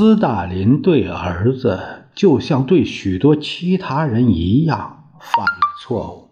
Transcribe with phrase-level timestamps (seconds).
[0.00, 1.78] 斯大林对儿子
[2.14, 6.30] 就像对许多其他人一样犯了错误，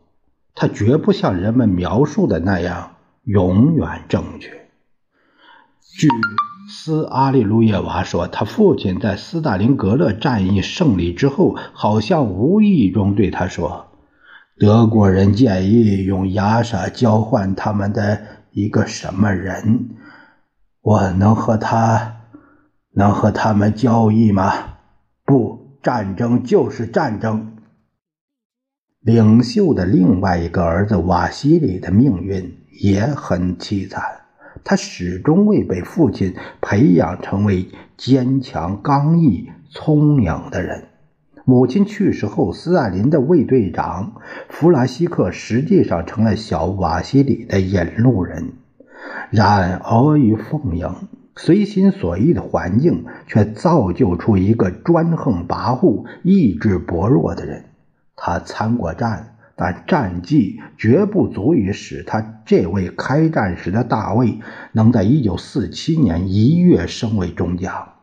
[0.55, 2.93] 他绝不像人们描述的那样
[3.25, 4.49] 永远正确。
[5.83, 6.09] 据
[6.71, 13.89] 斯阿利路耶娃说，他父亲在斯大林格勒战役胜利之后，好像无意中对他说
[14.59, 19.91] ：“德国人建议用亚莎交换他们的一个什么人，
[20.81, 22.15] 我能和他。”
[22.99, 24.53] 能和他们交易吗？
[25.25, 27.57] 不，战争就是战争。
[28.99, 34.03] 领袖的另外一个儿子瓦西里的命运也很凄惨，
[34.65, 40.89] 他始终未被父亲培养成为坚强、刚毅、聪颖的人。
[41.45, 44.15] 母亲去世后，斯大林的卫队长
[44.49, 48.55] 弗拉西克实际上成了小瓦西里的引路人。
[49.31, 50.93] 然阿谀奉迎。
[51.41, 57.67] 随心所欲的环境，却造就出一个专横跋扈、意志薄弱的人。
[58.17, 64.41] 他参过战，但战绩绝不足以使他这位开战时的大卫
[64.73, 67.98] 能在1947年一月升为中将。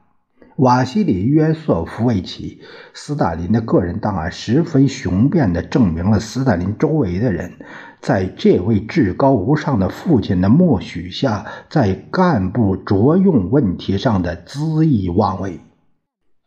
[0.57, 2.61] 瓦西里·约瑟夫维奇·
[2.93, 7.51] 斯大林的个人档案十分雄辩地证明了斯大林周围的人。
[7.99, 15.59] 在这位至高无上的父亲的默许下，在干部着用问题上的恣意妄为，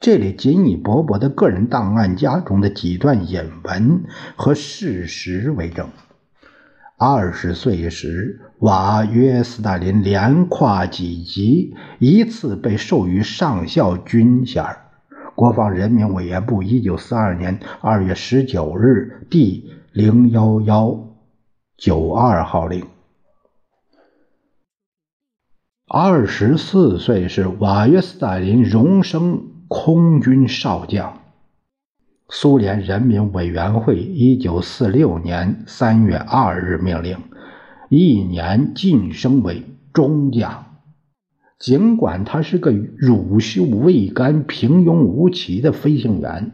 [0.00, 4.04] 这里仅以伯伯的个人档案夹中的几段引文
[4.36, 5.86] 和事实为证。
[7.00, 14.64] 二十岁时，瓦约斯大林连跨几级，一次被授予上校军衔。
[15.36, 20.98] 国防人民委员部一九四二年二月十九日第零幺幺。
[21.76, 22.84] 九二号令。
[25.86, 31.16] 二十四岁时，瓦约斯大林荣升空军少将。
[32.30, 37.16] 苏联人民委员会一九四六年三月二日命令，
[37.88, 40.66] 一年晋升为中将。
[41.58, 46.52] 尽管他是个乳臭未干、平庸无奇的飞行员。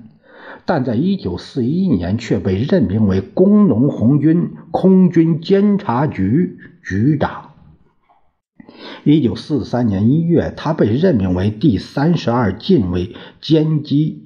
[0.67, 7.51] 但在1941年却被任命为工农红军空军监察局局长。
[9.05, 14.24] 1943年1月，他被任命为第三十二近卫歼击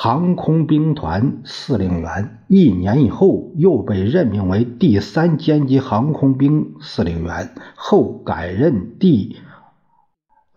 [0.00, 2.38] 航空兵团司令员。
[2.46, 9.38] 一年以后，又被任命为第三歼击航空兵司令员，后改任第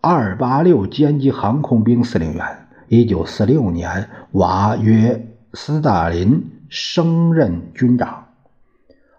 [0.00, 2.68] 二八六歼击航空兵司令员。
[2.86, 8.26] 一九四六年，瓦约斯大林升任军长，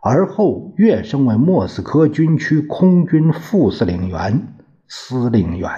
[0.01, 4.53] 而后跃升为莫斯科军区空军副司令员、
[4.88, 5.69] 司令员。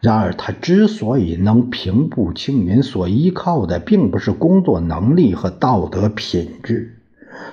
[0.00, 6.96] 然而，他之所以能平步青云，所依靠的并不是工作能力和道德品质。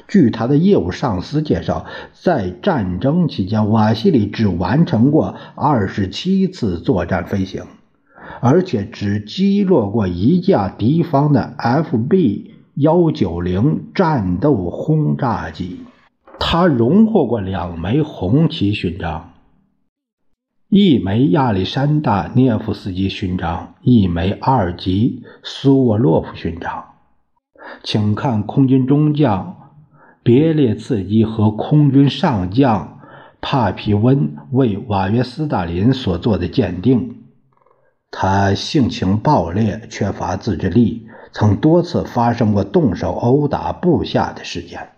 [0.08, 7.64] 据他的业务上司介绍，在战争期间，瓦西里只完成过二十七次作战飞行。
[8.40, 15.80] 而且只击落过一架敌方的 FB 幺九零战斗轰炸机。
[16.38, 19.32] 他荣获过两枚红旗勋章，
[20.70, 26.84] 一枚亚历山大涅夫斯基勋章，一枚二级苏沃洛夫勋章。
[27.84, 29.56] 请看空军中将
[30.22, 33.00] 别列茨基和空军上将
[33.40, 37.24] 帕皮温为瓦约斯大林所做的鉴定。
[38.12, 44.90] 他性情暴烈，缺乏自制力，曾多次发生过动手殴打部下的事件。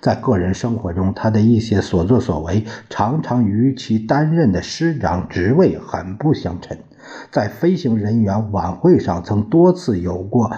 [0.00, 6.78] 在个人生活中，他的一些所作所为常常与其担任的师长职位很不相称。
[7.30, 10.52] 在飞行人员晚会上，曾多次有过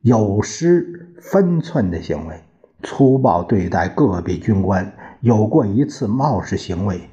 [0.00, 2.40] 有失分寸的行为，
[2.82, 4.92] 粗暴对待个别军官。
[5.20, 7.08] 有过一次冒失行为，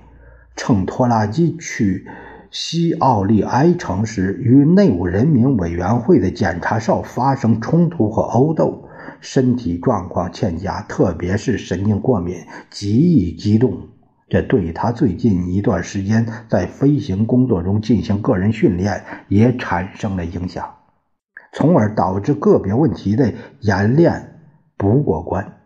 [0.55, 2.07] 乘拖拉机去。
[2.51, 8.82] 西奥利埃城时与内务人民委员会的检查哨发生冲突和殴斗，
[9.23, 12.35] 身体状况欠佳，特别是神经过敏，
[12.69, 13.87] 极易激动。
[14.27, 20.75] 这对他最近一段时间在飞行工作中进行个人训练也产生了影响，
[21.53, 24.41] 从而导致个别问题的演练
[24.75, 25.59] 不过关。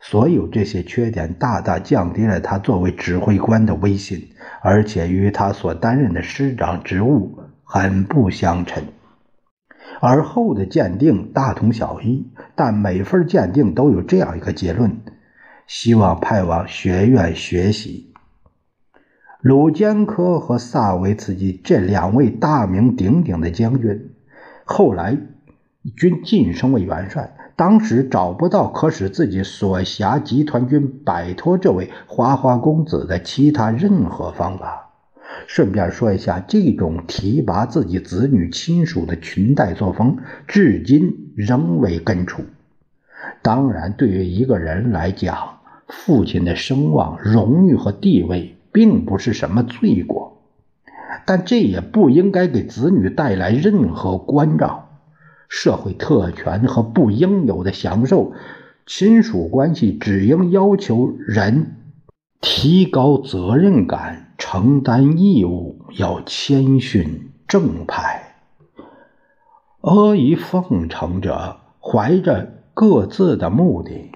[0.00, 4.28] 所有这些缺点大大降低了他作为指挥官的威信，
[4.60, 8.82] 而且与他所担任的师长职务很不相称。
[10.06, 15.00] 而后的鉴定大同小异，但每份鉴定都有这样一个结论：
[15.66, 18.12] 希望派往学院学习。
[19.40, 24.10] 鲁坚科和萨维茨基这两位大名鼎鼎的将军，
[24.66, 25.16] 后来
[25.96, 27.34] 均晋升为元帅。
[27.56, 34.83] 当时找不到可使自己所辖集团军摆脱这位花花公子的其他任何方法。
[35.46, 42.42] 顺便说一下，这种提拔自己子女亲属的裙带作风，至今仍未根除。
[43.42, 48.56] 当然，对于一个人来讲，父亲的声望、荣誉和地位。
[48.74, 50.42] 并不是什么罪过，
[51.26, 54.98] 但这也不应该给子女带来任何关照。
[55.48, 58.32] 社会特权和不应有的享受，
[58.84, 61.76] 亲属关系只应要求人
[62.40, 68.36] 提高责任感、承担义务，要谦逊正派。
[69.80, 74.12] 阿谀奉承者怀着各自的目的，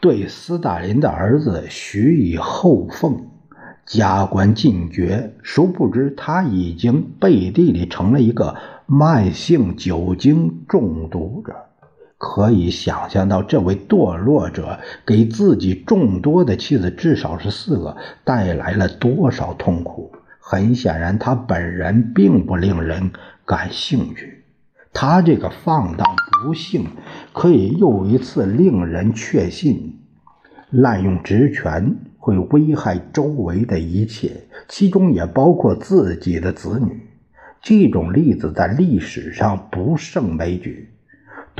[0.00, 3.26] 对斯大林的儿子许以厚奉。
[3.86, 8.56] 加官进爵，殊不知他已经背地里成了一个
[8.86, 11.69] 慢性酒精中毒者。
[12.20, 20.12] 可以想象到，这位堕落者给自己众多的妻子，至少是四个，带来了多少痛苦。
[20.38, 23.10] 很显然，他本人并不令人
[23.46, 24.44] 感兴趣。
[24.92, 26.06] 他这个放荡
[26.44, 26.86] 不幸，
[27.32, 29.98] 可以又一次令人确信，
[30.68, 31.96] 滥用职权。
[32.22, 37.00] 会危害周围的一切，其中也包括自己的子女。
[37.62, 40.90] 这种例子在历史上不胜枚举。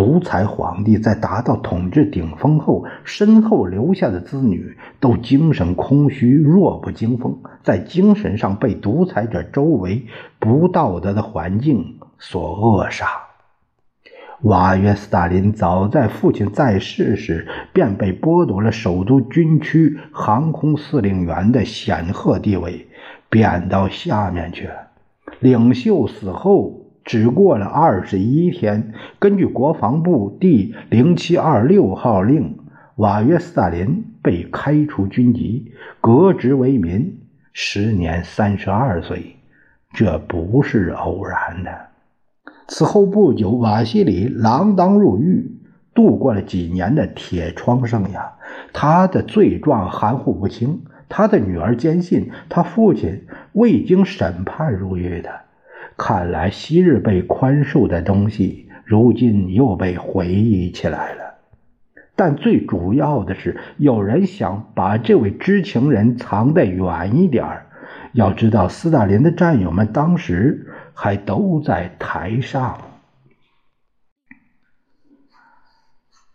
[0.00, 10.06] 独裁皇帝在达到统治顶峰后，身后留下的子女都精神空虚、弱不禁风，在精神上被独裁者周围
[10.38, 13.08] 不道德的环境所扼杀。
[14.41, 22.88] 瓦约斯大林早在父亲在世时便被剥夺了首都军区航空司令员的显赫地位，
[23.29, 24.73] 贬到下面去了。
[25.41, 26.79] 领袖死后
[27.10, 32.56] 只过了二十一天，根据国防部第零七二六号令，
[32.94, 37.18] 瓦约斯大林被开除军籍，革职为民，
[37.52, 39.34] 时年三十二岁。
[39.92, 41.88] 这不是偶然的。
[42.68, 45.58] 此后不久，瓦西里锒铛入狱，
[45.92, 48.28] 度过了几年的铁窗生涯。
[48.72, 50.82] 他的罪状含糊不清。
[51.08, 55.40] 他的女儿坚信他父亲未经审判入狱的。
[56.02, 61.35] 看来昔日被宽恕的东西，如今又被回忆起来了。
[62.17, 67.66] 但最主要的是，有人想把这位知情人藏得远一点儿
[68.14, 70.66] 要知道，斯大林的战友们当时。
[70.92, 72.78] 还都在台上。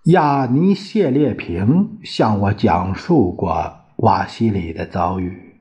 [0.05, 5.59] 亚尼谢列平向我讲述过瓦西里的遭遇。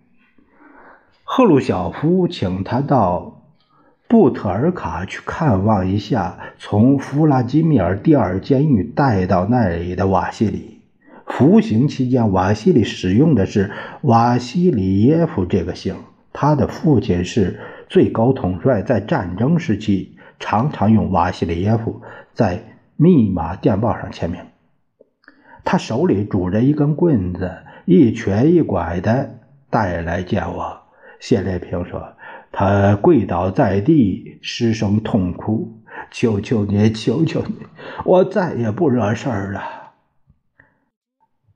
[1.22, 3.33] 赫鲁晓夫请他到
[4.14, 10.82] 布特尔卡去看望一下从弗拉基米尔第二监狱带到那里的瓦西里。
[11.26, 15.96] 服刑期间，瓦西里使用的是瓦西里耶夫这个姓，
[16.32, 17.58] 他的父亲是。
[17.88, 22.00] 最高统帅在战争时期常常用瓦西里耶夫
[22.32, 22.62] 在
[22.96, 24.40] 密码电报上签名。
[25.64, 27.50] 他手里拄着一根棍子，
[27.84, 29.40] 一瘸一拐的
[29.70, 30.82] 带来见我。
[31.18, 32.13] 谢烈平说
[32.54, 37.56] ：“他跪倒在地，失声痛哭，求求你，求求你，
[38.04, 39.62] 我再也不惹事儿了。”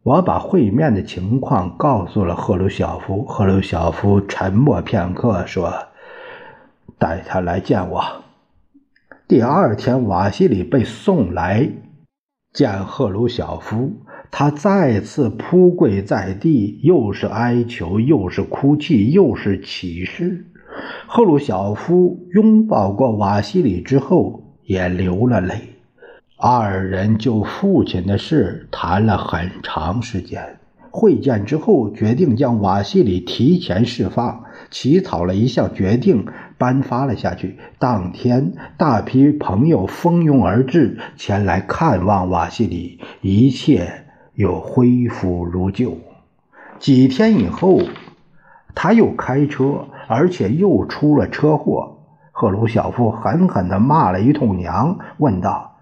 [0.05, 3.25] 我把会面的情况告诉了赫鲁晓夫。
[3.25, 5.73] 赫鲁晓夫沉默片刻，说。
[6.99, 8.03] 带他来见我。
[9.29, 11.71] 第二天，瓦西里被送来
[12.53, 14.01] 见赫鲁晓夫。
[14.33, 20.48] 他再次扑跪在地，又是哀求，又是哭泣，又是起誓。
[21.07, 25.55] 赫鲁晓夫拥抱过瓦西里之后，也流了泪。
[26.37, 30.59] 二人就父亲的事谈了很长时间。
[30.91, 34.45] 会见之后，决定将瓦西里提前释放。
[34.71, 37.59] 起草了一项决定，颁发了下去。
[37.79, 44.05] 当天，大批朋友蜂拥而至，前来看望瓦西里，一切
[44.35, 45.99] 又恢复如旧。
[46.79, 47.81] 几天以后，
[48.75, 51.95] 他又开车，而且又出了车祸。
[52.33, 55.79] 赫鲁晓夫狠狠地骂了一通娘，问道：“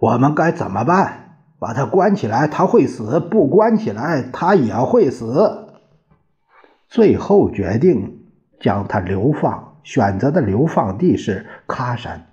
[0.00, 1.38] 我们该怎么办？
[1.58, 5.68] 把他关起来，他会死；不关起来，他也会死。”
[6.90, 8.18] 最后决定
[8.60, 12.26] 将他流放，选择的流放地是喀山。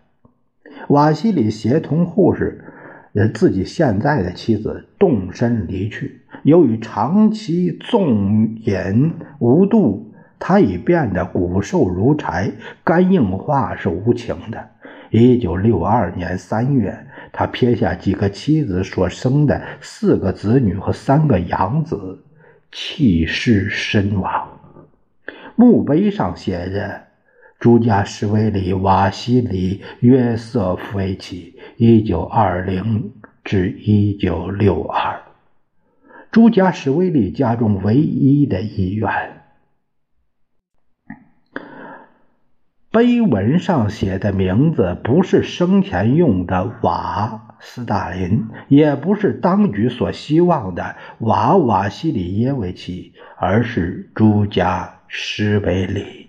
[0.89, 2.65] 瓦西里协同护士，
[3.13, 6.21] 呃自己现在的妻子动身离去。
[6.43, 10.09] 由于长期纵饮无度。
[10.45, 12.51] 他已变得骨瘦如柴，
[12.83, 14.71] 肝硬化是无情的。
[15.09, 22.25] 一九六二年三月，他撇下几个妻子所生的四个子女和三个养子，
[22.73, 24.49] 弃世身亡。
[25.55, 27.03] 墓碑上写着
[27.57, 33.13] ：“朱加什维里·瓦西里·约瑟夫维奇，一九二零
[33.45, 35.21] 至一九六二。”
[36.29, 39.09] 朱加什维里家中唯一的一员。
[42.93, 56.27] 碑文上写的名字不是生前用的瓦斯大林，也不是当局所希望的瓦瓦西里耶维奇，而是朱家施维里。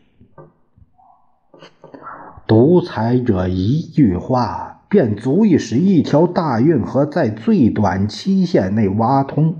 [2.46, 9.56] 独裁者一句话便足以使一条大运河在最短期限内挖通，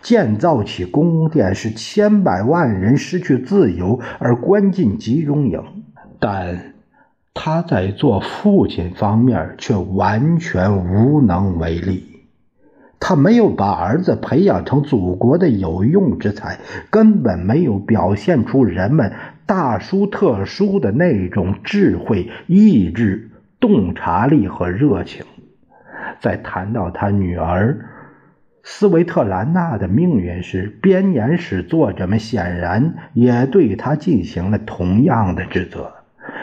[0.00, 5.81] 建造起宫殿，使千百万人失去自由而关进集中营。
[6.24, 6.74] 但
[7.34, 12.20] 他在做父亲方面却完全无能为力。
[13.00, 16.60] 他没有把儿子培养成祖国的有用之才，
[16.90, 19.12] 根本没有表现出人们
[19.46, 25.26] 大书特书的那种智慧、意志、洞察力和热情。
[26.20, 27.84] 在谈到他女儿
[28.62, 35.92] 斯维特兰娜的命运时，编年史作者们显然也对他进行了同样的指责。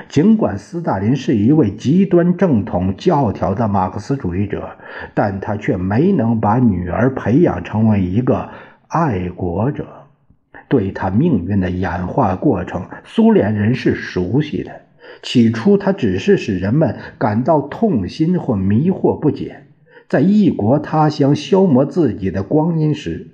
[0.09, 4.71] 尽管斯大林是一位极端正统、教条的马克思主义者，
[5.13, 8.49] 但他却没能把女儿培养成为一个
[8.87, 9.85] 爱国者。
[10.67, 14.71] 对他命运的演化过程，苏联人是熟悉的。
[15.21, 19.63] 起初，他只是使人们感到痛心或迷惑不解，
[20.07, 23.27] 在异国他乡消磨自己的光阴时。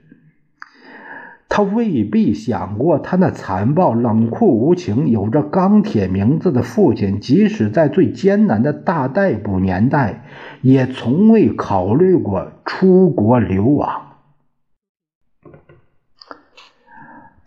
[1.58, 10.26] 他未必想过，他那残暴、冷酷无情、有着钢铁名字的父亲，即使在最艰难的大逮捕年代，
[10.62, 14.05] 也从未考虑过出国流亡。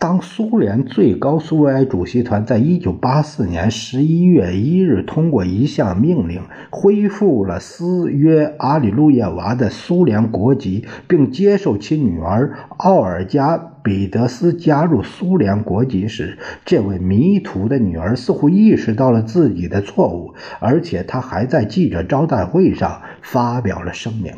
[0.01, 6.41] 当苏联最高苏维埃主席团在一九八四年十一月一日通过一项命令，
[6.71, 24.33] 恢复了斯约阿里路耶娃的苏联国籍，并接受其女儿奥尔加·彼得斯加入苏联国籍时，这位迷途的女儿似乎意识到了自己的错误，而且她还在记者招待会上发表了声明。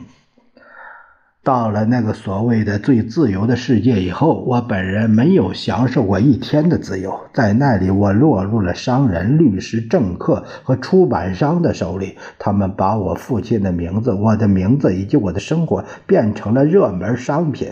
[1.42, 7.18] 到了那个所谓的最自由的世界以后，我本人没有享受过一天的自由。
[7.32, 12.18] 在那里，我落入了商人、律师、政客和出版商的手里。
[12.38, 17.68] 他们把我父亲的名字、我的名字以及我的生活变成了热门商品。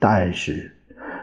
[0.00, 0.72] 但是，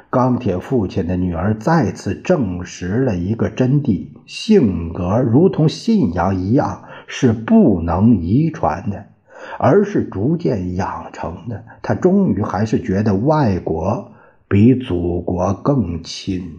[0.10, 9.08] 钢铁父亲的女儿再次证实了一个真谛：性格如同信仰一样，是不能遗传的。
[9.58, 11.64] 而是逐渐养成的。
[11.82, 14.12] 他终于还是觉得外国
[14.48, 16.58] 比祖国更亲。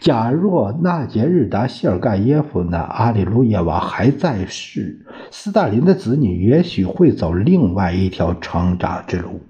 [0.00, 9.42] 假若纳杰日达·谢尔盖耶夫娜·阿里路耶娃还在世，斯大林的子女也许会走另外一条成长之路。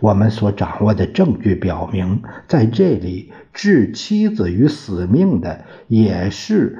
[0.00, 6.78] 我们所掌握的证据表明，在这里置妻子于死命的也是。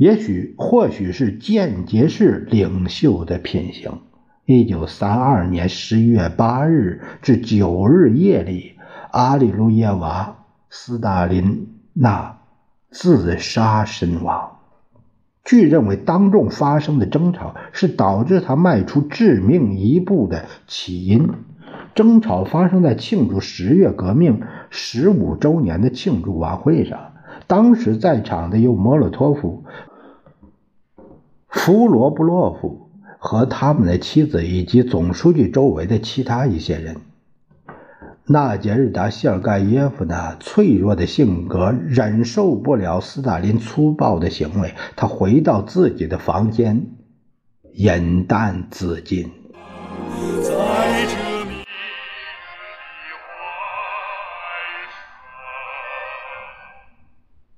[0.00, 3.98] 也许，或许是间接式领袖的品行。
[4.46, 8.76] 一九三二年十一月八日至九日夜里，
[9.10, 10.36] 阿里路耶娃·
[10.70, 12.38] 斯大林娜
[12.90, 14.60] 自杀身亡。
[15.44, 21.28] 据认为，当众发生的争吵是导致他迈出致命一步的起因。
[21.94, 24.40] 争吵发生在庆祝十月革命
[24.70, 27.12] 十五周年的庆祝晚会上，
[27.46, 29.64] 当时在场的有莫洛托夫。
[31.50, 36.96] 弗罗布洛夫和他们的妻子以及总书记周围的其他一些人。
[38.26, 46.86] 纳杰日达·谢尔盖耶夫那脆弱的性格忍受不了斯大林粗暴的行为，他回到自己的房间，
[47.74, 49.32] 饮弹自尽。